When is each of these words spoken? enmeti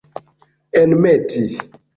enmeti 0.81 1.43